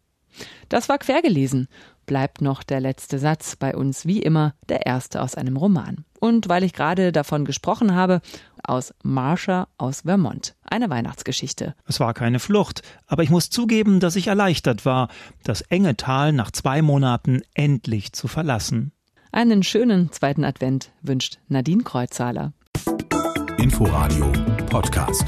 Das 0.69 0.89
war 0.89 0.97
quergelesen 0.97 1.67
bleibt 2.05 2.41
noch 2.41 2.63
der 2.63 2.79
letzte 2.79 3.19
Satz 3.19 3.55
bei 3.55 3.75
uns 3.75 4.05
wie 4.05 4.21
immer 4.21 4.53
der 4.69 4.85
erste 4.85 5.21
aus 5.21 5.35
einem 5.35 5.57
Roman. 5.57 6.05
Und 6.19 6.49
weil 6.49 6.63
ich 6.63 6.73
gerade 6.73 7.11
davon 7.11 7.45
gesprochen 7.45 7.95
habe, 7.95 8.21
aus 8.63 8.93
Marsha 9.03 9.67
aus 9.77 10.01
Vermont. 10.01 10.55
Eine 10.63 10.89
Weihnachtsgeschichte. 10.89 11.75
Es 11.85 11.99
war 11.99 12.13
keine 12.13 12.39
Flucht, 12.39 12.81
aber 13.07 13.23
ich 13.23 13.29
muss 13.29 13.49
zugeben, 13.49 13.99
dass 13.99 14.15
ich 14.15 14.27
erleichtert 14.27 14.85
war, 14.85 15.09
das 15.43 15.61
enge 15.61 15.97
Tal 15.97 16.31
nach 16.31 16.51
zwei 16.51 16.81
Monaten 16.81 17.41
endlich 17.53 18.13
zu 18.13 18.27
verlassen. 18.27 18.93
Einen 19.31 19.63
schönen 19.63 20.11
zweiten 20.11 20.45
Advent 20.45 20.91
wünscht 21.01 21.39
Nadine 21.47 21.83
Kreuzhaler. 21.83 22.53
Inforadio 23.57 24.31
Podcast. 24.69 25.25